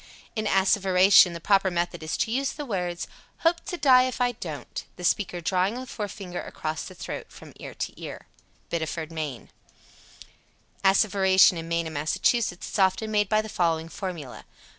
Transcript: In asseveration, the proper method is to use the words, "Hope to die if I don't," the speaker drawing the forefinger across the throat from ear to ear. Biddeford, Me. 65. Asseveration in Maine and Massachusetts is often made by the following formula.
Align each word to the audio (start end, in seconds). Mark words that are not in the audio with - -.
In 0.35 0.47
asseveration, 0.47 1.33
the 1.33 1.39
proper 1.39 1.69
method 1.69 2.01
is 2.01 2.17
to 2.17 2.31
use 2.31 2.53
the 2.53 2.65
words, 2.65 3.05
"Hope 3.41 3.63
to 3.65 3.77
die 3.77 4.05
if 4.05 4.19
I 4.19 4.31
don't," 4.31 4.83
the 4.95 5.03
speaker 5.03 5.41
drawing 5.41 5.75
the 5.75 5.85
forefinger 5.85 6.41
across 6.41 6.85
the 6.85 6.95
throat 6.95 7.31
from 7.31 7.53
ear 7.59 7.75
to 7.75 8.01
ear. 8.01 8.25
Biddeford, 8.71 9.11
Me. 9.11 9.47
65. 10.83 10.83
Asseveration 11.13 11.57
in 11.59 11.67
Maine 11.67 11.85
and 11.85 11.93
Massachusetts 11.93 12.67
is 12.67 12.79
often 12.79 13.11
made 13.11 13.29
by 13.29 13.43
the 13.43 13.47
following 13.47 13.89
formula. 13.89 14.45